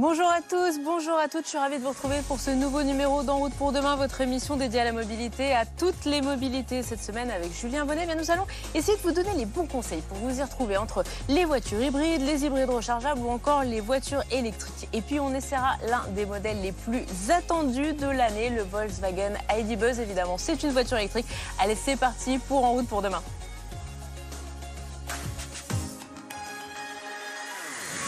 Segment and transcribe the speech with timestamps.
[0.00, 1.44] Bonjour à tous, bonjour à toutes.
[1.44, 4.22] Je suis ravie de vous retrouver pour ce nouveau numéro d'En route pour demain, votre
[4.22, 8.06] émission dédiée à la mobilité, à toutes les mobilités cette semaine avec Julien Bonnet.
[8.06, 11.04] Bien, nous allons essayer de vous donner les bons conseils pour vous y retrouver entre
[11.28, 14.88] les voitures hybrides, les hybrides rechargeables ou encore les voitures électriques.
[14.94, 19.78] Et puis, on essaiera l'un des modèles les plus attendus de l'année, le Volkswagen ID
[19.78, 20.00] Buzz.
[20.00, 21.26] Évidemment, c'est une voiture électrique.
[21.58, 23.20] Allez, c'est parti pour En route pour demain.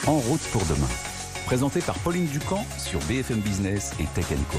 [0.06, 0.88] En route pour demain
[1.44, 4.58] présenté par Pauline Ducamp sur BFM Business et Tech Co.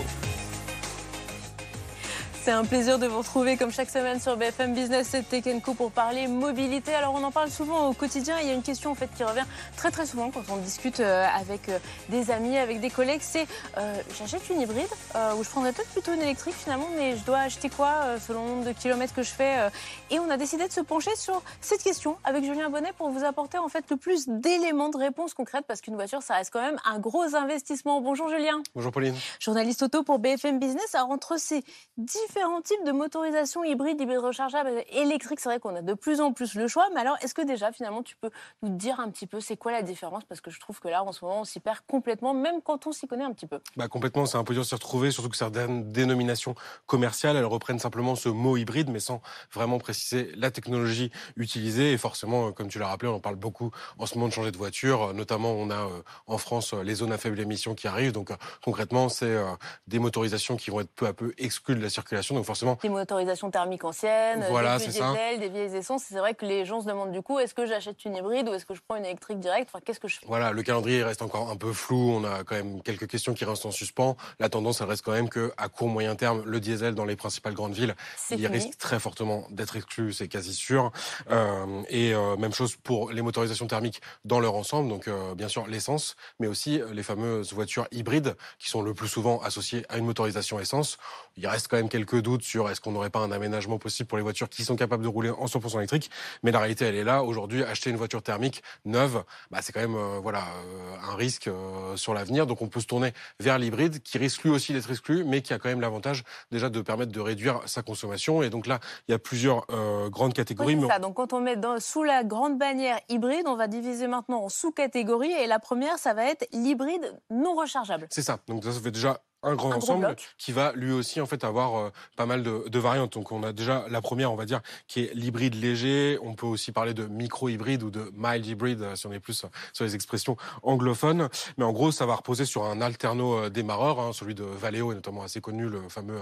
[2.44, 5.76] C'est un plaisir de vous retrouver comme chaque semaine sur BFM Business et Tech Co
[5.76, 6.94] pour parler mobilité.
[6.94, 8.36] Alors on en parle souvent au quotidien.
[8.42, 9.46] Il y a une question en fait qui revient
[9.78, 11.80] très très souvent quand on discute euh, avec euh,
[12.10, 13.22] des amis, avec des collègues.
[13.22, 13.48] C'est
[13.78, 14.90] euh, j'achète une hybride
[15.38, 18.50] ou je prendrais peut-être plutôt une électrique finalement, mais je dois acheter quoi selon le
[18.50, 19.70] nombre de kilomètres que je fais
[20.12, 23.24] Et on a décidé de se pencher sur cette question avec Julien Bonnet pour vous
[23.24, 26.62] apporter en fait le plus d'éléments de réponse concrètes parce qu'une voiture ça reste quand
[26.62, 28.02] même un gros investissement.
[28.02, 28.62] Bonjour Julien.
[28.76, 29.16] Bonjour Pauline.
[29.40, 30.94] Journaliste auto pour BFM Business.
[30.94, 31.64] Alors entre ces
[31.98, 35.40] différents différents types de motorisation hybride, hybride rechargeable, électrique.
[35.40, 36.88] C'est vrai qu'on a de plus en plus le choix.
[36.94, 38.32] Mais alors, est-ce que déjà, finalement, tu peux
[38.64, 40.24] nous dire un petit peu c'est quoi la différence?
[40.24, 42.88] Parce que je trouve que là, en ce moment, on s'y perd complètement, même quand
[42.88, 43.60] on s'y connaît un petit peu.
[43.78, 46.56] Bah, complètement, c'est un peu dur de s'y retrouver, surtout que certaines dénominations
[46.88, 49.22] commerciales, elles reprennent simplement ce mot hybride, mais sans
[49.54, 51.92] vraiment préciser la technologie utilisée.
[51.94, 54.52] Et forcément, comme tu l'as rappelé, on en parle beaucoup en ce moment de changer
[54.52, 55.14] de voiture.
[55.14, 58.12] Notamment, on a euh, en France les zones à faible émission qui arrivent.
[58.12, 59.46] Donc, euh, concrètement, c'est euh,
[59.86, 62.78] des motorisations qui vont être peu à peu exclues de la circulation donc forcément.
[62.82, 66.04] Des motorisations thermiques anciennes, voilà, des diesel, des vieilles essences.
[66.08, 68.54] C'est vrai que les gens se demandent du coup, est-ce que j'achète une hybride ou
[68.54, 69.70] est-ce que je prends une électrique directe?
[69.74, 70.26] Enfin, Qu'est-ce que je fais?
[70.28, 72.14] Voilà, le calendrier reste encore un peu flou.
[72.16, 74.16] On a quand même quelques questions qui restent en suspens.
[74.40, 77.16] La tendance, elle reste quand même que à court moyen terme, le diesel dans les
[77.16, 77.96] principales grandes villes,
[78.32, 80.92] il risque très fortement d'être exclu, c'est quasi sûr.
[81.30, 84.90] Euh, et euh, même chose pour les motorisations thermiques dans leur ensemble.
[84.90, 89.08] Donc euh, bien sûr l'essence, mais aussi les fameuses voitures hybrides qui sont le plus
[89.08, 90.98] souvent associées à une motorisation essence.
[91.38, 94.18] Il reste quand même quelques doutes sur est-ce qu'on n'aurait pas un aménagement possible pour
[94.18, 96.10] les voitures qui sont capables de rouler en 100% électrique.
[96.44, 97.24] Mais la réalité, elle est là.
[97.24, 101.48] Aujourd'hui, acheter une voiture thermique neuve, bah, c'est quand même euh, voilà euh, un risque
[101.48, 102.48] euh, sur l'avenir.
[102.48, 105.54] Donc on peut se tourner vers l'hybride qui risque lui aussi d'être exclu, mais qui
[105.54, 108.44] a quand même l'avantage déjà de permettre de réduire sa consommation.
[108.44, 109.66] Et donc là, il y a plusieurs
[110.10, 110.76] grandes catégories.
[110.76, 111.00] Oui, ça.
[111.00, 114.50] Donc quand on met dans, sous la grande bannière hybride, on va diviser maintenant en
[114.50, 115.32] sous-catégories.
[115.32, 118.08] Et la première, ça va être l'hybride non rechargeable.
[118.10, 118.40] C'est ça.
[118.48, 121.76] Donc ça, ça fait déjà un grand ensemble qui va lui aussi en fait avoir
[121.76, 123.14] euh, pas mal de, de, variantes.
[123.14, 126.18] Donc on a déjà la première, on va dire, qui est l'hybride léger.
[126.24, 129.46] On peut aussi parler de micro-hybride ou de mild hybride euh, si on est plus
[129.74, 131.30] sur les expressions anglophones.
[131.58, 134.92] Mais en gros, ça va reposer sur un alterno euh, démarreur, hein, celui de Valeo
[134.92, 136.20] est notamment assez connu, le fameux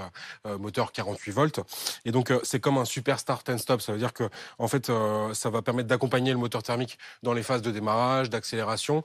[0.59, 1.59] moteur 48 volts.
[2.05, 3.81] Et donc c'est comme un super start and stop.
[3.81, 4.91] Ça veut dire que en fait,
[5.33, 9.03] ça va permettre d'accompagner le moteur thermique dans les phases de démarrage, d'accélération.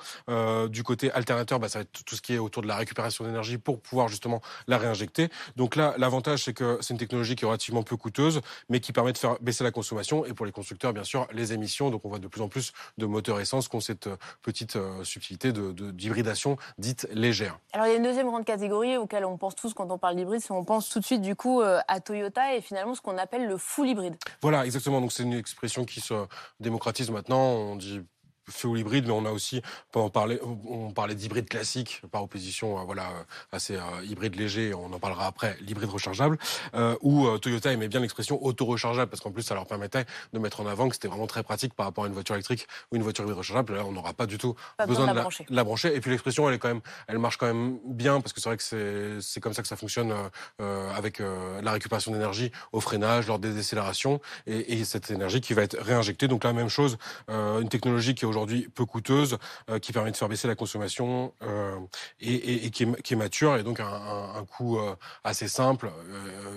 [0.69, 3.25] du côté alternateur, bah, ça va être tout ce qui est autour de la récupération
[3.25, 5.29] d'énergie pour pouvoir justement la réinjecter.
[5.57, 8.93] Donc là, l'avantage, c'est que c'est une technologie qui est relativement peu coûteuse, mais qui
[8.93, 11.91] permet de faire baisser la consommation et pour les constructeurs, bien sûr, les émissions.
[11.91, 14.77] Donc on voit de plus en plus de moteurs essence qui ont cette euh, petite
[14.77, 17.59] euh, subtilité de, d'hybridation dite légère.
[17.73, 20.17] Alors il y a une deuxième grande catégorie auquel on pense tous quand on parle
[20.17, 23.01] d'hybride, c'est on pense tout de suite du coup euh, à Toyota et finalement ce
[23.01, 24.17] qu'on appelle le full hybride.
[24.43, 25.01] Voilà, exactement.
[25.01, 26.15] Donc c'est une expression qui se
[26.61, 27.41] démocratise maintenant.
[27.41, 28.03] On dit
[28.49, 29.63] full hybride, mais on a aussi,
[29.95, 33.09] on parlait, on parlait d'hybride classique par opposition, voilà,
[33.53, 34.75] assez euh, hybride léger.
[34.75, 36.39] On en parlera après, l'hybride rechargeable,
[36.75, 40.39] euh, où euh, Toyota aimait bien l'expression auto-rechargeable parce qu'en plus, ça leur permettait de
[40.39, 42.97] mettre en avant que c'était vraiment très pratique par rapport à une voiture électrique ou
[42.97, 43.75] une voiture hybride rechargeable.
[43.75, 44.55] Là, on n'aura pas du tout
[44.87, 45.47] besoin, de, la, brancher.
[45.49, 45.95] la, brancher.
[45.95, 48.49] Et puis l'expression, elle est quand même, elle marche quand même bien parce que c'est
[48.49, 50.15] vrai que c'est comme ça que ça fonctionne
[50.61, 51.21] euh, avec
[51.63, 55.77] la récupération d'énergie au freinage, lors des décélérations, et, et, cette énergie qui va être
[55.81, 56.29] réinjectée.
[56.29, 59.39] Donc la même chose, une technologie qui est aujourd'hui peu coûteuse,
[59.71, 61.79] euh, qui permet de faire baisser la consommation euh,
[62.21, 65.91] et, et, qui, est, qui, est, mature et donc un, un, coût euh, assez simple,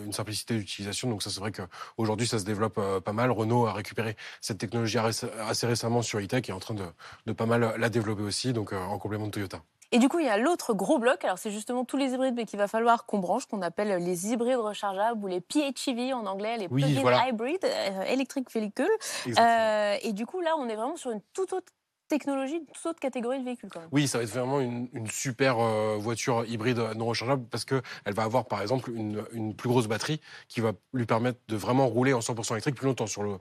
[0.06, 1.10] une simplicité d'utilisation.
[1.10, 3.32] Donc ça, c'est vrai qu'aujourd'hui, ça se développe pas mal.
[3.32, 6.86] Renault a récupéré cette technologie assez récemment sur e-tech et est en train de,
[7.26, 9.62] de pas mal la développer aussi, donc en complément de Toyota.
[9.92, 11.24] Et du coup, il y a l'autre gros bloc.
[11.26, 14.32] Alors, c'est justement tous les hybrides, mais qu'il va falloir qu'on branche, qu'on appelle les
[14.32, 17.66] hybrides rechargeables ou les PHEV en anglais, les plug-in hybrid,
[18.08, 18.88] electric vehicle.
[19.28, 21.72] Euh, et du coup, là, on est vraiment sur une toute autre
[22.10, 23.90] technologie, toute autre catégorie de véhicules quand même.
[23.92, 27.82] Oui, ça va être vraiment une, une super euh, voiture hybride non rechargeable parce que
[28.04, 31.56] elle va avoir par exemple une, une, plus grosse batterie qui va lui permettre de
[31.56, 33.40] vraiment rouler en 100% électrique plus longtemps sur le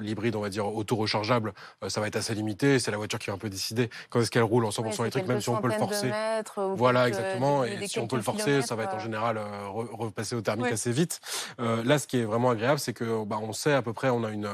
[0.00, 1.52] l'hybride, on va dire auto rechargeable.
[1.82, 2.78] Euh, ça va être assez limité.
[2.78, 5.26] C'est la voiture qui va un peu décider quand est-ce qu'elle roule en 100% électrique,
[5.26, 6.10] même si on peut le forcer.
[6.74, 7.64] voilà, exactement.
[7.64, 10.72] et si on peut le forcer, ça va être en général euh, repasser au thermique
[10.72, 11.20] assez vite.
[11.58, 14.24] là, ce qui est vraiment agréable, c'est que bah, on sait à peu près, on
[14.24, 14.48] a une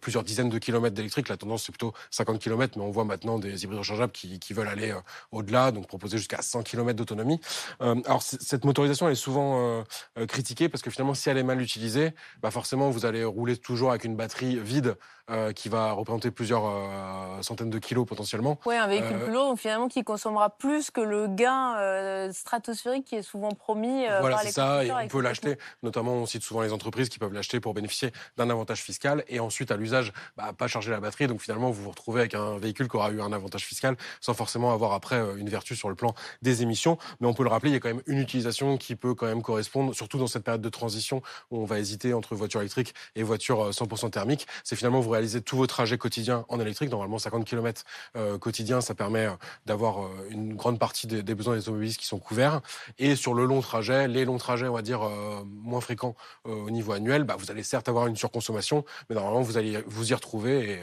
[0.00, 1.28] plusieurs dizaines de kilomètres d'électrique.
[1.28, 4.38] La tendance, c'est plutôt 50 km km, mais on voit maintenant des hybrides rechargeables qui,
[4.38, 4.94] qui veulent aller
[5.32, 7.40] au-delà, donc proposer jusqu'à 100 km d'autonomie.
[7.80, 9.84] alors cette motorisation elle est souvent
[10.28, 13.90] critiquée parce que finalement, si elle est mal utilisée, bah forcément, vous allez rouler toujours
[13.90, 14.96] avec une batterie vide
[15.30, 18.58] euh, qui va représenter plusieurs euh, centaines de kilos potentiellement.
[18.66, 23.04] Oui, un véhicule euh, plus lourd, donc finalement qui consommera plus que le gain stratosphérique
[23.04, 26.62] qui est souvent promis voilà, les ça, et on peut l'acheter, notamment on cite souvent
[26.62, 30.52] les entreprises qui peuvent l'acheter pour bénéficier d'un avantage fiscal et ensuite à l'usage, bah,
[30.56, 33.20] pas charger la batterie, donc finalement vous vous retrouvez avec un véhicule qui aura eu
[33.20, 36.98] un avantage fiscal sans forcément avoir après une vertu sur le plan des émissions.
[37.20, 39.26] Mais on peut le rappeler, il y a quand même une utilisation qui peut quand
[39.26, 42.94] même correspondre, surtout dans cette période de transition où on va hésiter entre voiture électrique
[43.16, 44.46] et voiture 100% thermique.
[44.64, 46.90] C'est finalement vous réaliser tous vos trajets quotidiens en électrique.
[46.90, 47.84] Normalement, 50 km
[48.16, 49.32] euh, quotidiens, ça permet euh,
[49.66, 52.60] d'avoir euh, une grande partie des, besoins des automobilistes qui sont couverts.
[52.98, 55.00] Et sur le long trajet, les longs trajets, on va dire,
[55.44, 56.14] moins fréquents
[56.44, 60.10] au niveau annuel, bah, vous allez certes avoir une surconsommation, mais normalement, vous allez vous
[60.10, 60.80] y retrouver.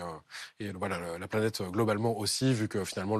[0.59, 3.19] Et, et voilà, la planète globalement aussi, vu que finalement,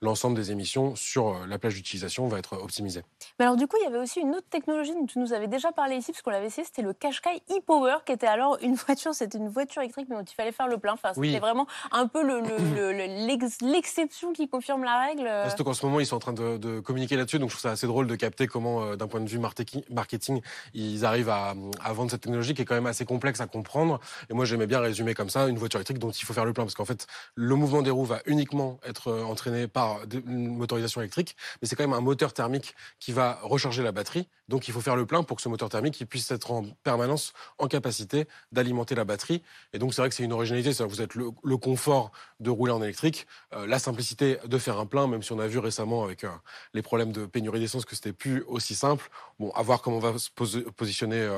[0.00, 3.02] l'ensemble des émissions sur la plage d'utilisation va être optimisé.
[3.38, 5.48] Mais alors, du coup, il y avait aussi une autre technologie dont tu nous avais
[5.48, 8.74] déjà parlé ici, parce qu'on l'avait essayé, c'était le Qashqai e-Power, qui était alors une
[8.74, 10.92] voiture, c'était une voiture électrique, mais dont il fallait faire le plein.
[10.94, 12.22] Enfin, c'était vraiment un peu
[13.62, 15.30] l'exception qui confirme la règle.
[15.46, 17.70] Surtout qu'en ce moment, ils sont en train de, communiquer là-dessus, donc je trouve ça
[17.70, 20.40] assez drôle de capter comment, euh, d'un point de vue marketing,
[20.74, 21.54] ils arrivent à,
[21.92, 24.00] vendre cette technologie qui est quand même assez complexe à comprendre.
[24.30, 26.52] Et moi, j'aimais bien résumer comme ça une voiture électrique dont il faut faire le
[26.52, 31.00] plein, parce qu'en fait, le mouvement des va uniquement être euh, entraîné par une motorisation
[31.00, 34.28] électrique, mais c'est quand même un moteur thermique qui va recharger la batterie.
[34.48, 37.34] Donc, il faut faire le plein pour que ce moteur thermique puisse être en permanence
[37.58, 39.42] en capacité d'alimenter la batterie.
[39.72, 42.82] Et donc, c'est vrai que c'est une originalité vous êtes le, confort de rouler en
[42.82, 46.24] électrique, euh, la simplicité de faire un plein, même si on a vu récemment avec
[46.24, 46.28] euh,
[46.72, 49.10] les problèmes de pénurie d'essence que c'était plus aussi simple.
[49.38, 51.28] Bon, à voir comment va se positionner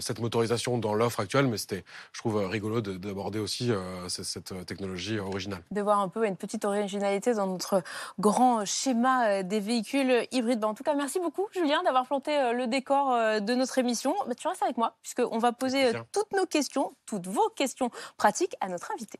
[0.00, 3.70] cette motorisation dans l'offre actuelle, mais c'était, je trouve, rigolo d'aborder aussi
[4.08, 5.62] cette technologie originale.
[5.96, 7.82] Un peu une petite originalité dans notre
[8.18, 10.64] grand schéma des véhicules hybrides.
[10.64, 14.14] en tout cas, merci beaucoup, Julien, d'avoir planté le décor de notre émission.
[14.26, 18.56] Bah, tu restes avec moi, puisqu'on va poser toutes nos questions, toutes vos questions pratiques
[18.60, 19.18] à notre invité.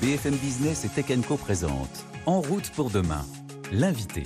[0.00, 3.22] BFM Business et Tech Co présente En route pour demain,
[3.70, 4.22] l'invité.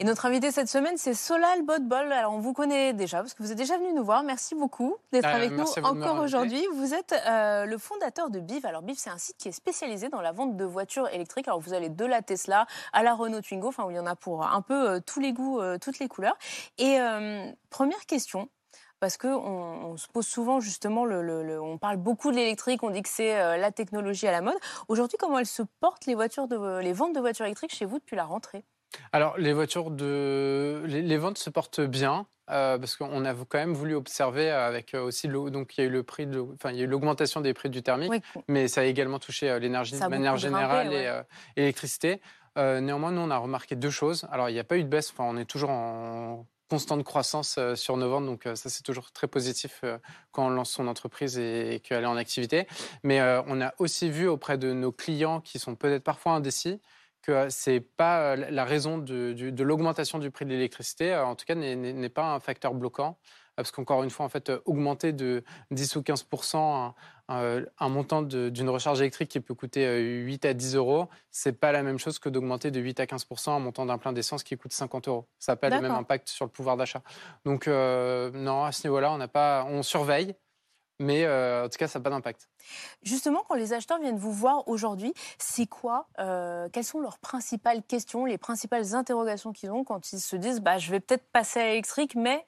[0.00, 2.12] Et notre invité cette semaine, c'est Solal Bodbol.
[2.12, 4.22] Alors, on vous connaît déjà parce que vous êtes déjà venu nous voir.
[4.22, 6.64] Merci beaucoup d'être euh, avec nous encore aujourd'hui.
[6.74, 8.64] Vous êtes euh, le fondateur de BIV.
[8.66, 11.48] Alors, BIV, c'est un site qui est spécialisé dans la vente de voitures électriques.
[11.48, 14.06] Alors, vous allez de la Tesla à la Renault Twingo, enfin, où il y en
[14.06, 16.36] a pour un peu euh, tous les goûts, toutes les couleurs.
[16.78, 16.98] Et
[17.70, 18.48] première question,
[19.00, 23.02] parce qu'on on se pose souvent justement, le, on parle beaucoup de l'électrique, on dit
[23.02, 24.56] que c'est euh, la technologie à la mode.
[24.88, 27.98] Aujourd'hui, comment elles se portent les, voitures de, les ventes de voitures électriques chez vous
[27.98, 28.64] depuis la rentrée?
[29.12, 30.82] Alors, les voitures de.
[30.86, 32.26] Les, ventes se portent bien.
[32.50, 35.84] Euh, parce qu'on a quand même voulu observer avec euh, aussi le, donc il y
[35.84, 38.10] a eu le prix de, enfin il y a eu l'augmentation des prix du thermique,
[38.48, 41.12] mais ça a également touché l'énergie de manière générale et
[41.58, 42.22] l'électricité.
[42.56, 44.26] néanmoins, nous on a remarqué deux choses.
[44.32, 47.56] Alors il n'y a pas eu de baisse, enfin on est toujours en constante croissance
[47.58, 48.26] euh, sur nos ventes.
[48.26, 49.98] Donc, euh, ça, c'est toujours très positif euh,
[50.32, 52.66] quand on lance son entreprise et qu'elle est en activité.
[53.02, 56.80] Mais on a aussi vu auprès de nos clients qui sont peut-être parfois indécis
[57.22, 61.54] que c'est pas la raison de, de l'augmentation du prix de l'électricité, en tout cas,
[61.54, 63.18] n'est pas un facteur bloquant
[63.58, 65.42] parce qu'encore une fois, en fait, augmenter de
[65.72, 66.94] 10 ou 15 un,
[67.78, 71.72] un montant d'une recharge électrique qui peut coûter 8 euh, à 10 euros, c'est pas
[71.72, 74.56] la même chose que d'augmenter de 8 à 15% un montant d'un plein d'essence qui
[74.56, 75.26] coûte 50 euros.
[75.40, 77.02] Ça n'a pas le même impact sur le pouvoir d'achat.
[77.44, 80.36] Donc euh, non, à ce niveau-là, on n'a pas, on surveille,
[80.98, 82.48] mais euh, en tout cas, ça n'a pas d'impact.
[83.02, 88.24] Justement, quand les acheteurs viennent vous voir aujourd'hui, c'est quoi Quelles sont leurs principales questions,
[88.24, 91.64] les principales interrogations qu'ils ont quand ils se disent bah, je vais peut-être passer à
[91.64, 92.46] l'électrique, mais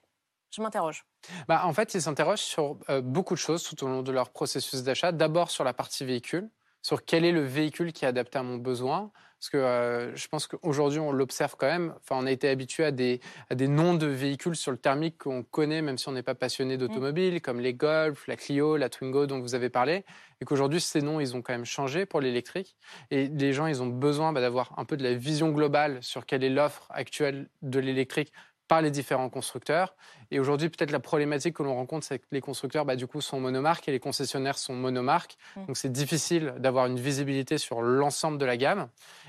[0.51, 1.05] je m'interroge.
[1.49, 4.31] Bah, en fait, ils s'interrogent sur euh, beaucoup de choses tout au long de leur
[4.31, 5.13] processus d'achat.
[5.13, 6.51] D'abord sur la partie véhicule,
[6.83, 9.11] sur quel est le véhicule qui est adapté à mon besoin.
[9.41, 11.95] Parce que euh, je pense qu'aujourd'hui, on l'observe quand même.
[12.03, 15.17] Enfin, on a été habitué à des, à des noms de véhicules sur le thermique
[15.17, 17.41] qu'on connaît, même si on n'est pas passionné d'automobile, mm.
[17.41, 20.05] comme les Golf, la Clio, la Twingo dont vous avez parlé.
[20.43, 22.77] Et qu'aujourd'hui, ces noms, ils ont quand même changé pour l'électrique.
[23.11, 26.27] Et les gens, ils ont besoin bah, d'avoir un peu de la vision globale sur
[26.27, 28.35] quelle est l'offre actuelle de l'électrique
[28.71, 29.97] par les différents constructeurs.
[30.31, 33.21] Et aujourd'hui, peut-être la problématique que l'on rencontre, c'est que les constructeurs, bah, du coup,
[33.21, 35.37] sont monomarques et les concessionnaires sont monomarques.
[35.57, 35.67] Mmh.
[35.67, 38.87] Donc, c'est difficile d'avoir une visibilité sur l'ensemble de la gamme.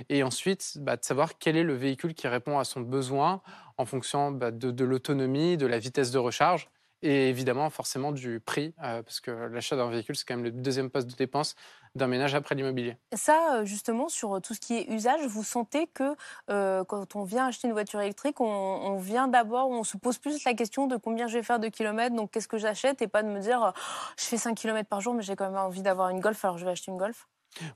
[0.10, 3.42] Et ensuite, bah, de savoir quel est le véhicule qui répond à son besoin
[3.80, 6.70] en fonction bah, de, de l'autonomie, de la vitesse de recharge
[7.02, 10.90] et évidemment forcément du prix, parce que l'achat d'un véhicule, c'est quand même le deuxième
[10.90, 11.56] poste de dépense
[11.96, 12.96] d'un ménage après l'immobilier.
[13.14, 16.16] Ça, justement, sur tout ce qui est usage, vous sentez que
[16.48, 20.54] quand on vient acheter une voiture électrique, on, vient d'abord, on se pose plus la
[20.54, 23.30] question de combien je vais faire de kilomètres, donc qu'est-ce que j'achète, et pas de
[23.30, 23.74] me dire
[24.18, 26.58] je fais 5 km par jour, mais j'ai quand même envie d'avoir une Golf, alors
[26.58, 27.28] je vais acheter une Golf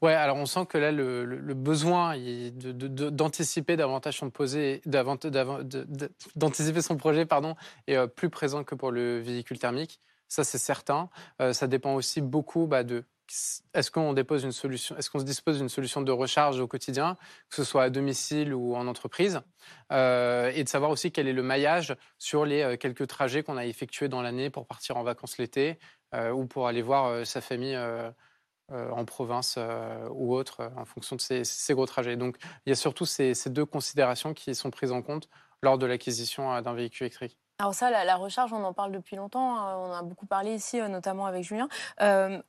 [0.02, 2.16] Ouais, alors on sent que là, le, besoin
[2.56, 4.82] d'anticiper davantage son projet,
[7.26, 7.56] pardon,
[7.88, 10.00] est euh, plus présent que pour le véhicule thermique.
[10.28, 11.10] Ça, c'est certain.
[11.42, 13.04] Euh, ça dépend aussi beaucoup bah, de
[13.74, 17.18] est-ce qu'on dépose une solution, est-ce qu'on se dispose d'une solution de recharge au quotidien,
[17.50, 19.42] que ce soit à domicile ou en entreprise,
[19.92, 23.66] euh, et de savoir aussi quel est le maillage sur les quelques trajets qu'on a
[23.66, 25.80] effectués dans l'année pour partir en vacances l'été
[26.34, 27.76] ou pour aller voir sa famille
[28.72, 32.16] euh, en province euh, ou autre, euh, en fonction de ces, gros trajets.
[32.16, 35.30] Donc il y a surtout ces, deux considérations qui sont prises en compte
[35.62, 37.38] lors de l'acquisition d'un véhicule électrique.
[37.60, 39.78] Alors ça, la, recharge, on en parle depuis longtemps, hein.
[39.78, 41.70] on a beaucoup parlé ici, notamment avec Julien.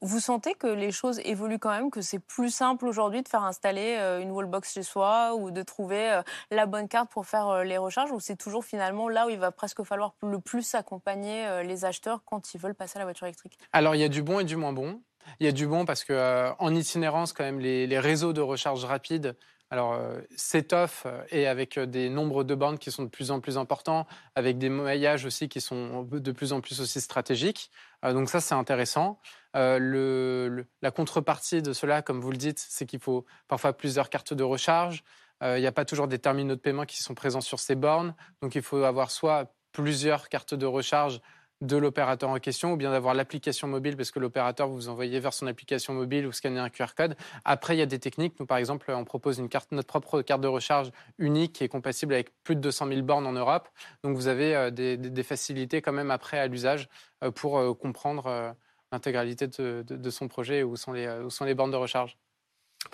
[0.00, 3.44] vous sentez que les choses évoluent quand même, que c'est plus simple aujourd'hui de faire
[3.44, 8.10] installer une wallbox chez soi ou de trouver la bonne carte pour faire les recharges,
[8.10, 12.24] ou c'est toujours finalement là où il va presque falloir le plus accompagner les acheteurs
[12.24, 13.58] quand ils veulent passer à la voiture électrique?
[13.72, 15.00] Alors il y a du bon et du moins bon.
[15.40, 18.40] Il y a du bon parce que euh, en itinérance, quand même, les, réseaux de
[18.40, 19.36] recharge rapide
[19.70, 23.40] alors, euh, s'étoffent euh, et avec des nombres de bornes qui sont de plus en
[23.40, 27.70] plus importants, avec des maillages aussi qui sont de plus en plus aussi stratégiques.
[28.02, 29.18] donc ça, c'est intéressant.
[29.54, 34.44] la contrepartie de cela, comme vous le dites, c'est qu'il faut parfois plusieurs cartes de
[34.44, 35.02] recharge.
[35.42, 38.14] Il n'y a pas toujours des terminaux de paiement qui sont présents sur ces bornes.
[38.40, 41.20] Donc, il faut avoir soit plusieurs cartes de recharge
[41.62, 45.32] de l'opérateur en question ou bien d'avoir l'application mobile parce que l'opérateur vous envoyez vers
[45.32, 47.16] son application mobile ou scanner un QR code.
[47.44, 48.38] Après, il y a des techniques.
[48.38, 51.68] Nous, par exemple, on propose une carte, notre propre carte de recharge unique qui est
[51.68, 53.68] compatible avec plus de 200 000 bornes en Europe.
[54.02, 56.88] Donc, vous avez euh, des, facilités quand même après à l'usage
[57.24, 58.54] euh, pour euh, comprendre
[58.92, 62.16] l'intégralité de, son projet où sont où sont les bornes de recharge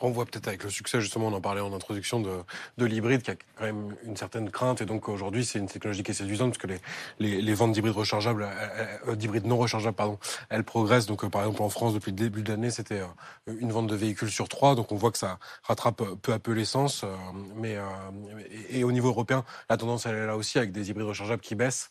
[0.00, 2.30] on voit peut-être avec le succès, justement, on en parlait en introduction de,
[2.78, 4.80] de l'hybride, qui a quand même une certaine crainte.
[4.80, 6.78] Et donc aujourd'hui, c'est une technologie qui est séduisante, parce que
[7.18, 10.18] les, les, ventes d'hybrides rechargeables, euh, d'hybrides non rechargeables, pardon,
[10.48, 11.06] elles progressent.
[11.06, 13.86] Donc euh, par exemple, en France, depuis le début de l'année, c'était euh, une vente
[13.86, 14.74] de véhicules sur trois.
[14.74, 17.04] Donc on voit que ça rattrape peu à peu l'essence.
[17.56, 17.76] mais
[18.70, 21.54] et, au niveau européen, la tendance, elle est là aussi, avec des hybrides rechargeables qui
[21.54, 21.90] baissent,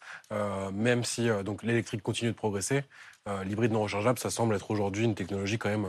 [0.73, 2.83] même si donc l'électrique continue de progresser.
[3.27, 5.85] Euh, l'hybride non rechargeable, ça semble être aujourd'hui une technologie quand même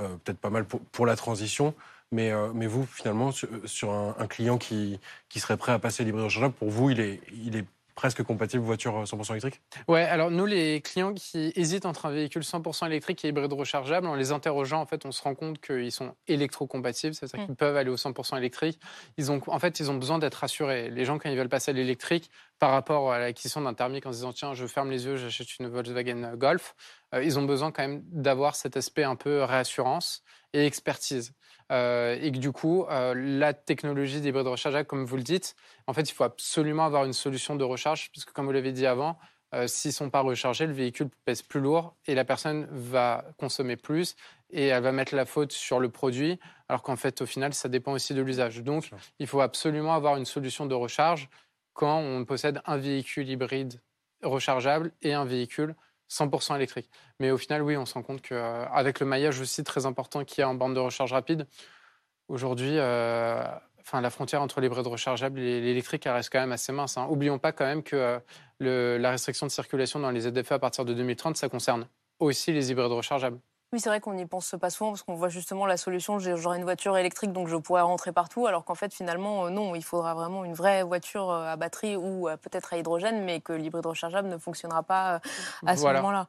[0.00, 1.74] euh, peut-être pas mal pour, la transition.
[2.12, 5.00] Mais, euh, mais vous, finalement, sur, un, client qui,
[5.30, 7.64] qui serait prêt à passer l'hybride rechargeable, pour vous, il est, il est
[7.94, 9.62] presque compatible voiture 100% électrique?
[9.88, 14.06] Ouais, alors nous, les clients qui hésitent entre un véhicule 100% électrique et hybride rechargeable,
[14.06, 17.46] en les interrogeant, en fait, on se rend compte qu'ils sont électrocompatibles, c'est-à-dire mm.
[17.46, 18.78] qu'ils peuvent aller au 100% électrique.
[19.16, 20.90] Ils ont, en fait, ils ont besoin d'être rassurés.
[20.90, 22.30] Les gens, quand ils veulent passer à l'électrique,
[22.64, 25.58] par rapport à l'acquisition d'un thermique en se disant tiens, je ferme les yeux, j'achète
[25.58, 26.74] une Volkswagen Golf,
[27.12, 30.22] euh, ils ont besoin quand même d'avoir cet aspect un peu réassurance
[30.54, 31.34] et expertise.
[31.70, 35.56] Euh, et que du coup, euh, la technologie d'hybride rechargeable, comme vous le dites,
[35.86, 38.86] en fait, il faut absolument avoir une solution de recharge, puisque comme vous l'avez dit
[38.86, 39.18] avant,
[39.66, 43.76] s'ils ne sont pas rechargés, le véhicule pèse plus lourd et la personne va consommer
[43.76, 44.16] plus
[44.50, 46.40] et elle va mettre la faute sur le produit,
[46.70, 48.62] alors qu'en fait, au final, ça dépend aussi de l'usage.
[48.62, 51.28] Donc, il faut absolument avoir une solution de recharge
[51.74, 53.80] quand on possède un véhicule hybride
[54.22, 55.74] rechargeable et un véhicule
[56.10, 56.88] 100% électrique.
[57.20, 60.40] Mais au final, oui, on se rend compte qu'avec le maillage aussi très important qu'il
[60.40, 61.46] y a en bande de recharge rapide,
[62.28, 63.44] aujourd'hui, euh,
[63.92, 66.96] la frontière entre l'hybride rechargeable et l'électrique reste quand même assez mince.
[66.96, 67.06] Hein.
[67.10, 68.18] Oublions pas quand même que
[68.62, 71.86] euh, la restriction de circulation dans les ZFE à partir de 2030, ça concerne
[72.18, 73.38] aussi les hybrides rechargeables.
[73.74, 76.58] Oui, c'est vrai qu'on n'y pense pas souvent parce qu'on voit justement la solution, j'aurai
[76.58, 79.82] une voiture électrique donc je pourrais rentrer partout, alors qu'en fait finalement euh, non, il
[79.82, 83.52] faudra vraiment une vraie voiture euh, à batterie ou euh, peut-être à hydrogène, mais que
[83.52, 85.20] l'hybride rechargeable ne fonctionnera pas
[85.66, 86.28] à ce moment-là.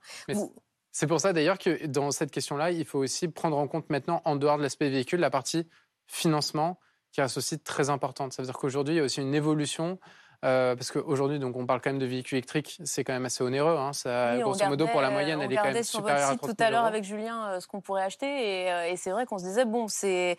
[0.91, 4.23] C'est pour ça d'ailleurs que dans cette question-là, il faut aussi prendre en compte maintenant,
[4.25, 5.67] en dehors de l'aspect véhicule, la partie
[6.07, 6.79] financement
[7.11, 8.33] qui reste aussi très importante.
[8.33, 9.99] Ça veut dire qu'aujourd'hui, il y a aussi une évolution
[10.43, 13.43] euh, parce qu'aujourd'hui, donc, on parle quand même de véhicules électriques, c'est quand même assez
[13.43, 13.77] onéreux.
[13.77, 13.93] Hein.
[13.93, 16.69] Ça, grosso modo, pour la moyenne, elle est quand même sur votre site tout à
[16.69, 18.25] l'heure avec Julien euh, ce qu'on pourrait acheter.
[18.65, 20.37] Et, euh, et c'est vrai qu'on se disait, bon, c'est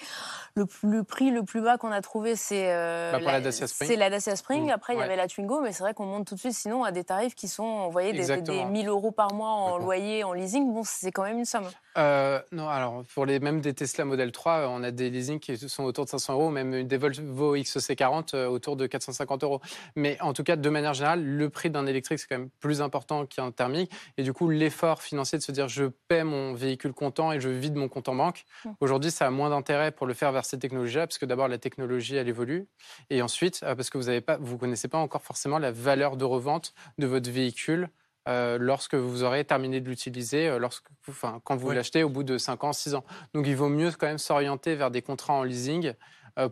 [0.55, 3.99] le, le, prix le plus bas qu'on a trouvé, c'est bah, la, Dacia Spring.
[3.99, 4.67] La Dacia Spring.
[4.67, 4.71] Mmh.
[4.71, 6.85] Après, il y avait la Twingo, mais c'est vrai qu'on monte tout de suite sinon
[6.85, 10.25] à des tarifs qui sont, vous voyez, des, des, 1000 euros par mois en loyer,
[10.25, 10.73] en leasing.
[10.73, 11.69] Bon, c'est quand même une somme.
[11.97, 15.85] non, alors pour les même des Tesla Model 3, on a des leasings qui sont
[15.85, 19.61] autour de 500 euros, même des Volvo XC40 autour de 450 euros.
[19.95, 22.83] Mais en tout cas, de manière générale, le prix d'un électrique, c'est quand même plus
[22.83, 23.93] important qu'un thermique.
[24.17, 27.49] Et du coup, l'effort financier de se dire je paie mon véhicule comptant et je
[27.49, 28.71] vide mon compte en banque, mmh.
[28.81, 31.59] aujourd'hui, ça a moins d'intérêt pour le faire vers ces technologies-là, parce que d'abord, la
[31.59, 32.67] technologie, elle évolue.
[33.11, 36.25] Et ensuite, euh, parce que vous ne vous connaissez pas encore forcément la valeur de
[36.25, 37.89] revente de votre véhicule
[38.59, 42.65] lorsque vous aurez terminé de l'utiliser, lorsque, enfin, quand vous l'achetez au bout de 5
[42.65, 43.05] ans, 6 ans.
[43.35, 45.93] Donc il vaut mieux quand même s'orienter vers des contrats en leasing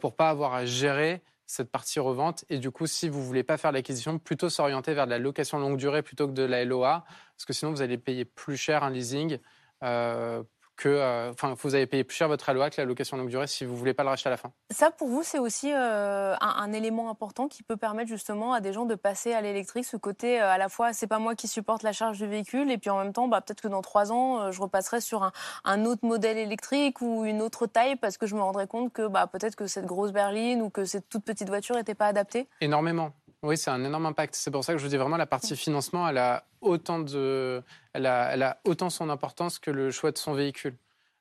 [0.01, 1.21] pour pas avoir à gérer
[1.55, 2.45] cette partie revente.
[2.49, 5.59] Et du coup, si vous voulez pas faire l'acquisition, plutôt s'orienter vers de la location
[5.59, 7.05] longue durée plutôt que de la LOA,
[7.37, 9.39] parce que sinon vous allez payer plus cher un leasing
[9.83, 10.43] euh,
[10.77, 13.47] que, euh, enfin, vous avez payé plus cher votre LOA que la location longue durée
[13.47, 14.53] si vous voulez pas le racheter à la fin.
[14.71, 18.73] Ça, pour vous, c'est aussi euh, un, élément important qui peut permettre justement à des
[18.73, 19.85] gens de passer à l'électrique.
[19.85, 22.79] Ce côté, à la fois, c'est pas moi qui supporte la charge du véhicule, et
[22.79, 25.33] puis en même temps, bah, peut-être que dans trois ans, je repasserai sur un,
[25.65, 29.07] un, autre modèle électrique ou une autre taille parce que je me rendrai compte que
[29.07, 32.49] bah, peut-être que cette grosse berline ou que cette toute petite voiture n'était pas adaptée.
[32.61, 33.13] Énormément.
[33.45, 34.35] Oui, c'est un énorme impact.
[34.35, 37.63] C'est pour ça que je vous dis vraiment la partie financement, elle a autant, de,
[37.93, 40.79] elle a, elle a autant son importance que le choix de son véhicule.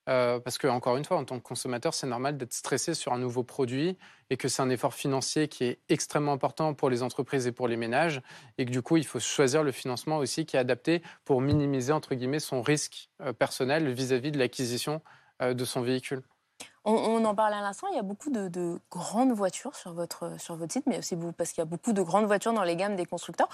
[0.07, 3.11] Euh, parce que, encore une fois, en tant que consommateur, c'est normal d'être stressé sur
[3.11, 3.97] un nouveau produit
[4.29, 7.67] et que c'est un effort financier qui est extrêmement important pour les entreprises et pour
[7.67, 8.21] les ménages
[8.57, 11.91] et que du coup, il faut choisir le financement aussi qui est adapté pour minimiser,
[11.91, 15.01] entre guillemets, son risque euh, personnel vis-à-vis de l'acquisition
[15.41, 16.23] euh, de son véhicule.
[16.85, 20.57] On, en parle à l'instant, il y a beaucoup de, grandes voitures sur votre, sur
[20.57, 22.97] votre site, mais aussi parce qu'il y a beaucoup de grandes voitures dans les gammes
[22.97, 23.47] des constructeurs.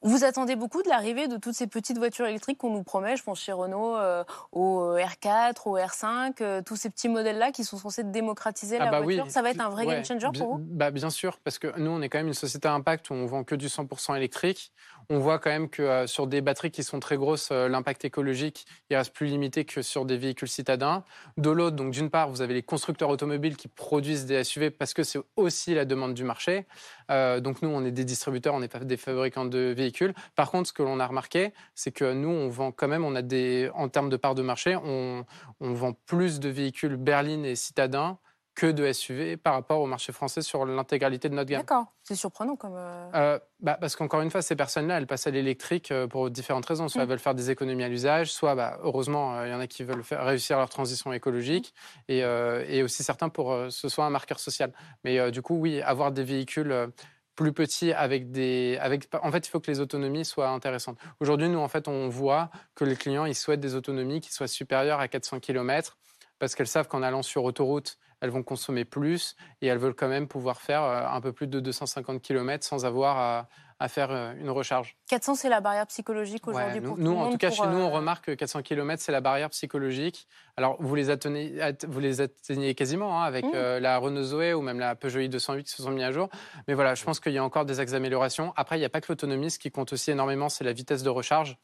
[0.00, 3.22] Vous attendez beaucoup de l'arrivée de toutes ces petites voitures électriques qu'on nous promet, je
[3.22, 7.76] pense chez Renault, euh, au R4, au R5, euh, tous ces petits modèles-là qui sont
[7.76, 9.30] censés démocratiser ah la bah voiture.
[9.30, 10.58] Ça va être un vrai game changer pour vous?
[10.58, 13.14] bah Bien sûr, parce que nous, on est quand même une société à impact où
[13.14, 14.72] on vend que du 100% électrique.
[15.12, 18.64] On voit quand même que euh, sur des batteries qui sont très grosses, l'impact écologique,
[18.90, 21.02] il reste plus limité que sur des véhicules citadins.
[21.36, 24.94] De l'autre, donc d'une part, vous avez les constructeurs automobiles qui produisent des SUV parce
[24.94, 26.64] que c'est aussi la demande du marché.
[27.10, 30.14] Euh, donc nous, on est des distributeurs, on n'est pas des fabricants de véhicules.
[30.36, 33.16] Par contre, ce que l'on a remarqué, c'est que nous, on vend quand même, on
[33.16, 35.24] a des, en termes de part de marché, on
[35.58, 38.16] vend plus de véhicules berlines et citadins
[38.60, 41.62] que de SUV par rapport au marché français sur l'intégralité de notre gamme.
[41.62, 42.74] D'accord, c'est surprenant comme.
[42.76, 46.28] Euh, euh, bah, parce qu'encore une fois, ces personnes-là, elles passent à l'électrique euh, pour
[46.28, 46.86] différentes raisons.
[46.88, 47.10] Soit elles mm.
[47.10, 50.02] veulent faire des économies à l'usage, soit, bah, heureusement, il y en a qui veulent
[50.02, 51.72] faire, réussir leur transition écologique,
[52.08, 54.72] et, et, aussi certains pour que ce soit un marqueur social.
[55.04, 56.90] Mais du coup, oui, avoir des véhicules
[57.36, 60.98] plus petits avec des avec en fait il faut que les autonomies soient intéressantes.
[61.20, 64.48] Aujourd'hui nous en fait on voit que les clients ils souhaitent des autonomies qui soient
[64.48, 65.96] supérieures à 400 km
[66.38, 70.08] parce qu'elles savent qu'en allant sur autoroute elles vont consommer plus et elles veulent quand
[70.08, 73.48] même pouvoir faire euh, un peu plus de 250 km sans avoir à,
[73.80, 74.94] à faire euh, une recharge.
[75.08, 77.96] 400, c'est la barrière psychologique aujourd'hui pour nous, En tout cas, chez nous, on euh,
[77.96, 80.28] remarque que 400 km, c'est la barrière psychologique.
[80.58, 83.52] Alors, vous les atteignez, vous les atteignez quasiment hein, avec mmh.
[83.54, 86.28] euh, la Renault Zoé ou même la Peugeot i208 qui se sont mis à jour.
[86.68, 88.52] Mais voilà, je pense qu'il y a encore des axes d'amélioration.
[88.54, 89.50] Après, il n'y a pas que l'autonomie.
[89.50, 91.56] Ce qui compte aussi énormément, c'est la vitesse de recharge.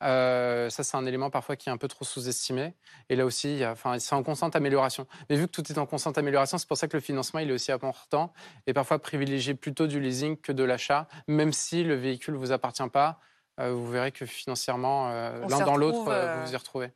[0.00, 2.74] ça, c'est un élément parfois qui est un peu trop sous-estimé.
[3.08, 5.08] Et là aussi, enfin, c'est en constante amélioration.
[5.28, 7.50] Mais vu que tout est en constante amélioration, c'est pour ça que le financement, il
[7.50, 8.32] est aussi important.
[8.68, 12.52] Et parfois, privilégier plutôt du leasing que de l'achat, même si le véhicule ne vous
[12.52, 13.18] appartient pas,
[13.58, 16.90] euh, vous verrez que financièrement, euh, l'un dans l'autre, euh, vous vous y retrouvez.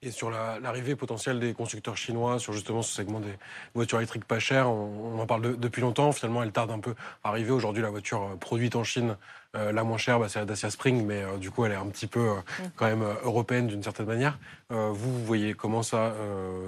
[0.00, 3.36] Et sur l'arrivée potentielle des constructeurs chinois, sur justement ce segment des
[3.74, 6.12] voitures électriques pas chères, on, en parle depuis longtemps.
[6.12, 7.50] Finalement, elle tarde un peu à arriver.
[7.50, 9.16] Aujourd'hui, la voiture produite en Chine
[9.54, 11.76] euh, la moins chère, bah, c'est la Dacia Spring, mais euh, du coup, elle est
[11.76, 12.70] un petit peu euh, mm.
[12.74, 14.38] quand même européenne d'une certaine manière.
[14.70, 16.14] vous, vous voyez comment ça,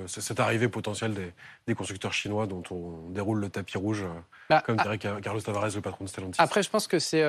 [0.06, 1.14] cette arrivée potentielle
[1.66, 4.04] des, constructeurs chinois dont on déroule le tapis rouge,
[4.50, 7.24] bah, comme dirait Carlos Tavares, le patron de Stellantis Après, je pense que c'est,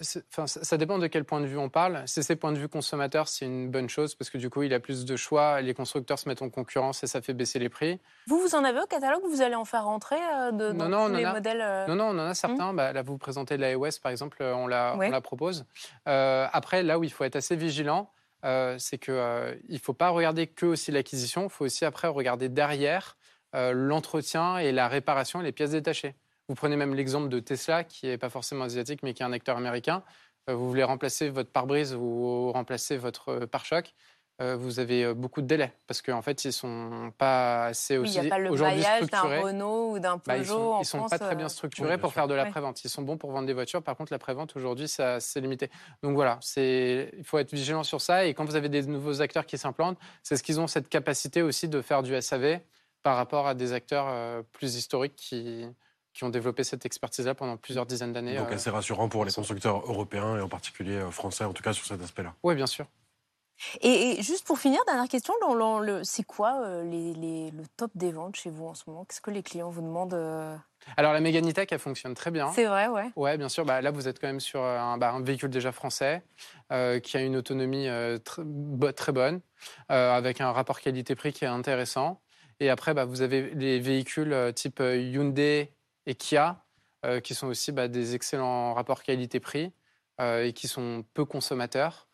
[0.00, 2.02] ça dépend de quel point de vue on parle.
[2.06, 4.72] Si c'est point de vue consommateur, c'est une bonne chose parce que du coup, il
[4.72, 7.68] a plus de choix, les constructeurs se mettent en concurrence et ça fait baisser les
[7.68, 8.00] prix.
[8.26, 9.22] Vous, vous en avez au catalogue?
[9.28, 10.16] Vous allez en faire rentrer
[10.52, 12.72] de, dans non, tous les modèles Non, non, on en a certains.
[12.72, 12.76] Hmm.
[12.76, 15.66] Bah, là, vous présentez la EOS, par exemple, on l'a on la propose.
[16.08, 18.10] Euh, après, là où il faut être assez vigilant,
[18.44, 22.08] euh, c'est qu'il euh, ne faut pas regarder que aussi l'acquisition, il faut aussi après
[22.08, 23.16] regarder derrière
[23.56, 26.16] l'entretien et la réparation et les pièces détachées.
[26.48, 29.32] Vous prenez même l'exemple de Tesla, qui n'est pas forcément asiatique, mais qui est un
[29.32, 30.02] acteur américain.
[30.48, 33.94] vous voulez remplacer votre pare-brise ou remplacer votre pare-choc.
[34.42, 38.18] Euh, vous avez euh, beaucoup de délais parce qu'en fait, ils sont pas assez aussi
[38.18, 39.36] oui, aujourd'hui structurés.
[39.36, 40.74] d'un Renault ou d'un bah, Peugeot.
[40.76, 42.82] ils ne sont, pas très bien euh, structurés pour faire de la prévente.
[42.82, 43.80] Ils sont bons pour vendre des voitures.
[43.80, 45.70] Par contre, la prévente aujourd'hui, c'est limité.
[46.02, 48.26] Donc voilà, il faut être vigilant sur ça.
[48.26, 51.40] Et quand vous avez des nouveaux acteurs qui s'implantent, c'est ce qu'ils ont cette capacité
[51.40, 52.58] aussi de faire du SAV
[53.04, 55.64] par rapport à des acteurs plus historiques qui,
[56.12, 58.36] qui ont développé cette expertise-là pendant plusieurs dizaines d'années.
[58.36, 61.86] Donc assez rassurant pour les constructeurs européens et en particulier français, en tout cas sur
[61.86, 62.34] cet aspect-là.
[62.42, 62.86] Oui, bien sûr.
[63.80, 65.32] Et, juste pour finir, dernière question,
[66.02, 69.04] c'est quoi euh, le top des ventes chez vous en ce moment?
[69.04, 70.56] Qu'est-ce que les clients vous demandent euh?
[70.96, 72.52] Alors la Mégane elle fonctionne très bien.
[72.52, 73.10] C'est vrai, ouais.
[73.16, 73.64] Ouais, bien sûr.
[73.64, 76.22] Bah, là, vous êtes quand même sur un, bah, véhicule déjà français
[76.72, 77.88] euh, qui a une autonomie
[78.24, 79.40] très bonne,
[79.88, 82.20] avec un rapport qualité-prix qui est intéressant.
[82.60, 85.72] Et après, bah, vous avez les véhicules type Hyundai
[86.06, 86.64] et Kia,
[87.22, 89.72] qui sont aussi des excellents rapports qualité-prix
[90.20, 92.08] et qui sont peu consommateurs.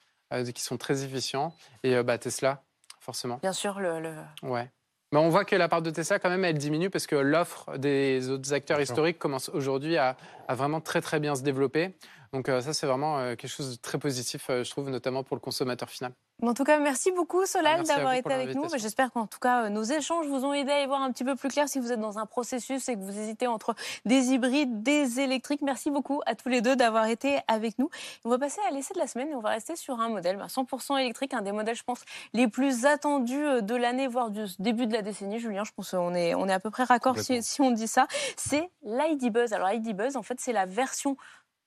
[0.55, 1.55] Qui sont très efficients.
[1.83, 2.63] Et bah, Tesla,
[3.01, 3.39] forcément.
[3.43, 4.01] Bien sûr, le.
[4.01, 4.15] le...
[4.43, 4.71] Ouais.
[5.13, 7.77] Mais on voit que la part de Tesla, quand même, elle diminue parce que l'offre
[7.79, 10.17] des autres acteurs historiques commence aujourd'hui à,
[10.47, 11.97] à, vraiment très, très bien se développer.
[12.33, 15.91] Donc ça, c'est vraiment quelque chose de très positif, je trouve, notamment pour le consommateur
[15.91, 16.13] final.
[16.43, 18.65] En tout cas, merci beaucoup Solal d'avoir été avec nous.
[18.77, 21.37] J'espère qu'en tout cas, nos échanges vous ont aidé à y voir un petit peu
[21.37, 23.75] plus clair si vous êtes dans un processus et que vous hésitez entre
[24.07, 25.61] des hybrides, des électriques.
[25.63, 27.91] Merci beaucoup à tous les deux d'avoir été avec nous.
[28.25, 30.39] On va passer à l'essai de la semaine et on va rester sur un modèle
[30.39, 32.01] 100% bah, électrique, un des modèles, je pense,
[32.33, 35.41] les plus attendus euh, de l'année, voire du début de la décennie.
[35.41, 37.89] Julien, je pense qu'on est, on est à peu près raccord si, si, on dit
[37.89, 38.07] ça.
[38.37, 39.53] C'est l'ID Buzz.
[39.53, 41.17] Alors, ID Buzz, en fait, c'est la version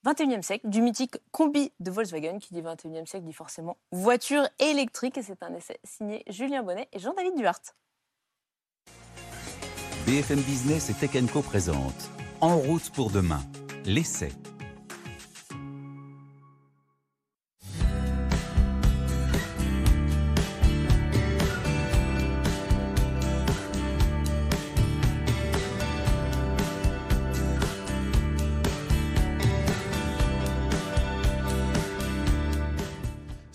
[0.05, 5.17] 21e siècle, du mythique combi de Volkswagen, qui dit 21e siècle dit forcément voiture électrique.
[5.17, 7.61] Et c'est un essai signé Julien Bonnet et Jean-David Duhart.
[10.05, 12.09] BFM Business et Tech Co présente
[12.41, 13.41] En route pour demain,
[13.85, 14.33] l'essai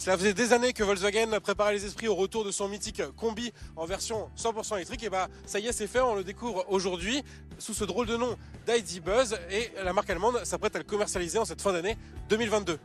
[0.09, 3.53] Ça faisait des années que Volkswagen préparait les esprits au retour de son mythique combi
[3.77, 5.03] en version 100% électrique.
[5.03, 7.23] Et bah ça y est, c'est fait, on le découvre aujourd'hui
[7.59, 8.35] sous ce drôle de nom
[8.67, 11.99] d'ID Buzz et la marque allemande s'apprête à le commercialiser en cette fin d'année
[12.31, 12.79] 2022.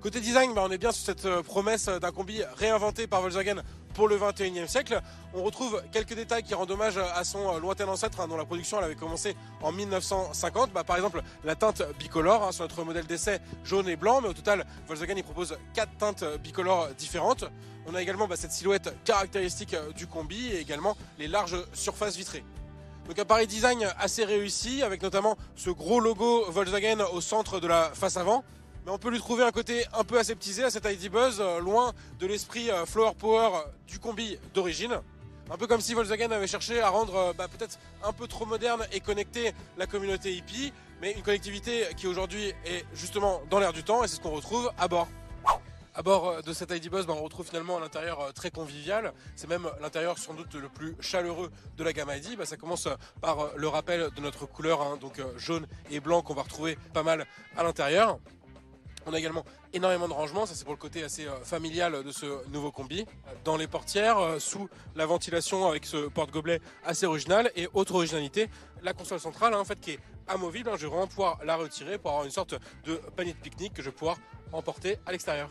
[0.00, 3.62] Côté design, bah, on est bien sur cette euh, promesse d'un combi réinventé par Volkswagen
[3.96, 5.00] pour le 21e siècle.
[5.32, 8.44] On retrouve quelques détails qui rendent hommage à son euh, lointain ancêtre hein, dont la
[8.44, 10.70] production avait commencé en 1950.
[10.72, 14.28] Bah, par exemple, la teinte bicolore hein, sur notre modèle d'essai jaune et blanc, mais
[14.28, 17.44] au total, Volkswagen y propose quatre teintes bicolores différentes.
[17.86, 22.16] On a également bah, cette silhouette caractéristique euh, du combi et également les larges surfaces
[22.16, 22.44] vitrées.
[23.08, 27.66] Donc un pareil design assez réussi avec notamment ce gros logo Volkswagen au centre de
[27.66, 28.44] la face avant
[28.86, 31.58] mais on peut lui trouver un côté un peu aseptisé à cet ID Buzz, euh,
[31.58, 35.00] loin de l'esprit euh, Flower Power du combi d'origine.
[35.50, 38.46] Un peu comme si Volkswagen avait cherché à rendre euh, bah, peut-être un peu trop
[38.46, 40.72] moderne et connecter la communauté hippie,
[41.02, 44.30] mais une connectivité qui aujourd'hui est justement dans l'air du temps et c'est ce qu'on
[44.30, 45.08] retrouve à bord.
[45.98, 49.14] À bord de cet ID Buzz, bah, on retrouve finalement un intérieur très convivial.
[49.34, 52.36] C'est même l'intérieur sans doute le plus chaleureux de la gamme ID.
[52.36, 52.86] Bah, ça commence
[53.20, 57.02] par le rappel de notre couleur, hein, donc jaune et blanc qu'on va retrouver pas
[57.02, 58.20] mal à l'intérieur.
[59.06, 62.10] On a également énormément de rangements, ça c'est pour le côté assez euh, familial de
[62.10, 63.06] ce nouveau combi.
[63.44, 68.50] Dans les portières, euh, sous la ventilation avec ce porte-gobelet assez original et autre originalité,
[68.82, 71.54] la console centrale hein, en fait qui est amovible, hein, je vais vraiment pouvoir la
[71.54, 74.18] retirer pour avoir une sorte de panier de pique-nique que je vais pouvoir
[74.52, 75.50] emporter à l'extérieur.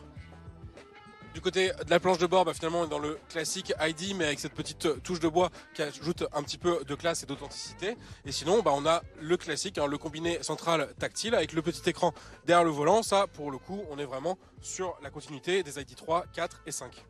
[1.35, 4.15] Du côté de la planche de bord, bah, finalement, on est dans le classique ID,
[4.15, 7.25] mais avec cette petite touche de bois qui ajoute un petit peu de classe et
[7.25, 7.97] d'authenticité.
[8.25, 11.89] Et sinon, bah, on a le classique, hein, le combiné central tactile avec le petit
[11.89, 12.13] écran
[12.45, 13.03] derrière le volant.
[13.03, 16.71] Ça, pour le coup, on est vraiment sur la continuité des ID 3, 4 et
[16.71, 17.03] 5.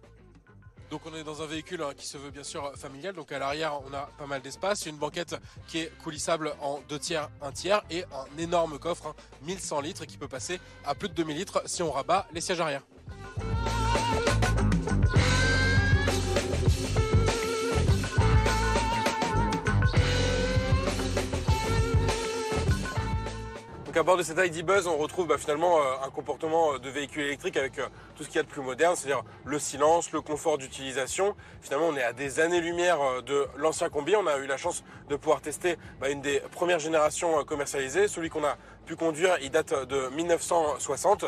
[0.89, 3.13] Donc on est dans un véhicule hein, qui se veut bien sûr familial.
[3.13, 4.87] Donc à l'arrière, on a pas mal d'espace.
[4.87, 5.35] Une banquette
[5.67, 10.17] qui est coulissable en deux tiers, un tiers et un énorme coffre, 1100 litres qui
[10.17, 12.81] peut passer à plus de 2000 litres si on rabat les sièges arrière.
[23.97, 26.89] À bord de cette ID Buzz, on retrouve bah, finalement euh, un comportement euh, de
[26.89, 30.11] véhicule électrique avec euh, tout ce qu'il y a de plus moderne, c'est-à-dire le silence,
[30.11, 31.33] le confort d'utilisation.
[31.61, 34.13] Finalement, on est à des années-lumière de l'ancien combi.
[34.17, 38.09] On a eu la chance de pouvoir tester bah, une des premières générations commercialisées.
[38.09, 41.23] Celui qu'on a pu conduire, il date de 1960.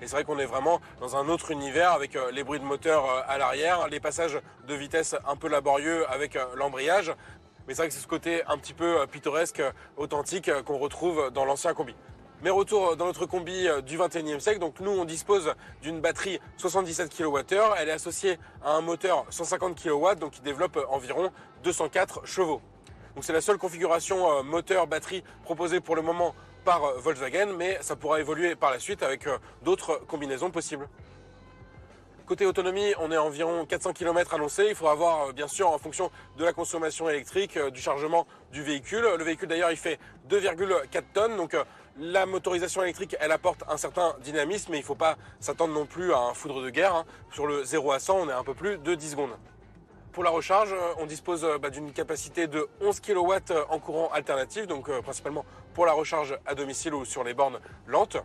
[0.00, 3.04] Et c'est vrai qu'on est vraiment dans un autre univers avec les bruits de moteur
[3.28, 7.12] à l'arrière, les passages de vitesse un peu laborieux avec l'embrayage.
[7.68, 9.62] Mais c'est vrai que c'est ce côté un petit peu pittoresque,
[9.98, 11.94] authentique qu'on retrouve dans l'ancien combi.
[12.42, 14.58] Mais retour dans notre combi du 21e siècle.
[14.58, 17.42] Donc nous, on dispose d'une batterie 77 kWh.
[17.78, 21.30] Elle est associée à un moteur 150 kW, donc qui développe environ
[21.62, 22.62] 204 chevaux.
[23.14, 26.34] Donc c'est la seule configuration moteur-batterie proposée pour le moment
[26.68, 30.86] par euh, Volkswagen, mais ça pourra évoluer par la suite avec euh, d'autres combinaisons possibles.
[32.28, 34.66] Côté autonomie, on est à environ 400 km annoncé.
[34.68, 38.62] Il faudra voir, euh, bien sûr, en fonction de la consommation électrique, du chargement du
[38.62, 39.08] véhicule.
[39.16, 41.38] Le véhicule, d'ailleurs, il fait 2,4 tonnes.
[41.38, 41.56] Donc,
[41.96, 45.86] la motorisation électrique, elle apporte un certain dynamisme, mais il ne faut pas s'attendre non
[45.86, 46.94] plus à un foudre de guerre.
[46.94, 47.06] Hein.
[47.32, 49.38] Sur le 0 à 100, on est un peu plus de 10 secondes.
[50.12, 54.90] Pour la recharge, on dispose bah, d'une capacité de 11 kW en courant alternatif, donc
[55.00, 58.18] principalement pour la recharge à domicile ou sur les bornes lentes.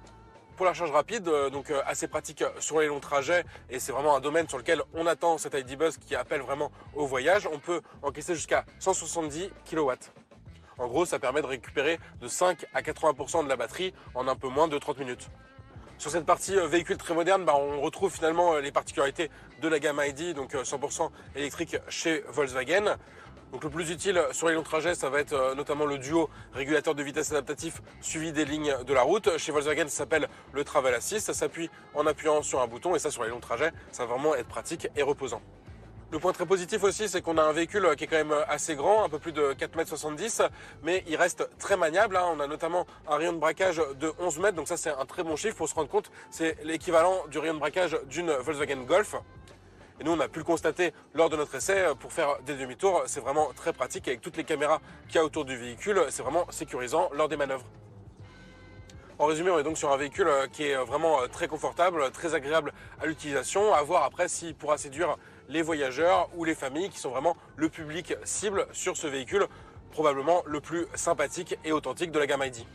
[0.55, 3.91] Pour la recharge rapide, euh, donc euh, assez pratique sur les longs trajets, et c'est
[3.91, 7.49] vraiment un domaine sur lequel on attend cet ID Buzz qui appelle vraiment au voyage.
[7.51, 9.91] On peut encaisser jusqu'à 170 kW.
[10.77, 14.35] En gros, ça permet de récupérer de 5 à 80% de la batterie en un
[14.35, 15.27] peu moins de 30 minutes.
[15.97, 20.01] Sur cette partie véhicule très moderne, bah, on retrouve finalement les particularités de la gamme
[20.05, 22.97] ID, donc 100% électrique chez Volkswagen.
[23.53, 26.27] Donc le plus utile sur les longs trajets, ça va être euh, notamment le duo
[26.53, 29.37] régulateur de vitesse adaptatif suivi des lignes de la route.
[29.37, 31.27] Chez Volkswagen, ça s'appelle le Travel Assist.
[31.27, 34.13] Ça s'appuie en appuyant sur un bouton et ça sur les longs trajets, ça va
[34.13, 35.39] vraiment être pratique et reposant.
[36.11, 38.75] Le point très positif aussi, c'est qu'on a un véhicule qui est quand même assez
[38.75, 40.49] grand, un peu plus de 4,70 m,
[40.81, 42.17] mais il reste très maniable.
[42.17, 42.25] Hein.
[42.35, 45.23] On a notamment un rayon de braquage de 11 mètres, donc ça c'est un très
[45.23, 46.11] bon chiffre pour se rendre compte.
[46.31, 49.15] C'est l'équivalent du rayon de braquage d'une Volkswagen Golf.
[49.99, 53.03] Et nous, on a pu le constater lors de notre essai pour faire des demi-tours.
[53.05, 56.01] C'est vraiment très pratique avec toutes les caméras qu'il y a autour du véhicule.
[56.09, 57.65] C'est vraiment sécurisant lors des manœuvres.
[59.19, 62.73] En résumé, on est donc sur un véhicule qui est vraiment très confortable, très agréable
[62.99, 63.73] à l'utilisation.
[63.73, 67.69] À voir après s'il pourra séduire les voyageurs ou les familles qui sont vraiment le
[67.69, 69.45] public cible sur ce véhicule,
[69.91, 72.65] probablement le plus sympathique et authentique de la gamme ID.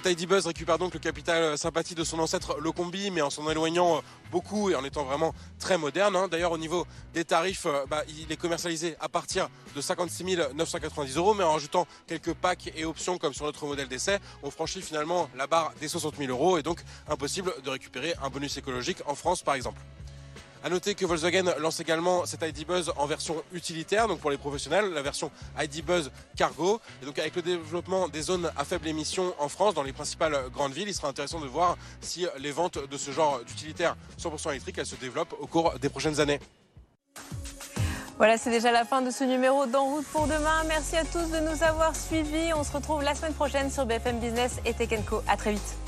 [0.00, 3.20] Cet ID Buzz récupère donc le capital euh, sympathie de son ancêtre le combi, mais
[3.20, 6.14] en s'en éloignant euh, beaucoup et en étant vraiment très moderne.
[6.14, 6.28] Hein.
[6.28, 11.16] D'ailleurs, au niveau des tarifs, euh, bah, il est commercialisé à partir de 56 990
[11.16, 14.82] euros, mais en rajoutant quelques packs et options comme sur notre modèle d'essai, on franchit
[14.82, 18.98] finalement la barre des 60 000 euros et donc impossible de récupérer un bonus écologique
[19.04, 19.80] en France par exemple.
[20.64, 24.38] A noter que Volkswagen lance également cet ID Buzz en version utilitaire, donc pour les
[24.38, 26.80] professionnels, la version ID Buzz Cargo.
[27.00, 30.36] Et donc avec le développement des zones à faible émission en France, dans les principales
[30.52, 34.50] grandes villes, il sera intéressant de voir si les ventes de ce genre d'utilitaire 100%
[34.50, 36.40] électrique, elles se développent au cours des prochaines années.
[38.16, 40.64] Voilà, c'est déjà la fin de ce numéro d'En route pour demain.
[40.66, 42.52] Merci à tous de nous avoir suivis.
[42.52, 45.22] On se retrouve la semaine prochaine sur BFM Business et Tech Co.
[45.28, 45.87] À très vite.